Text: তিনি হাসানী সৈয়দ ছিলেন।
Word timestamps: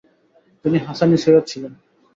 তিনি 0.65 0.77
হাসানী 0.87 1.17
সৈয়দ 1.23 1.43
ছিলেন। 1.51 1.73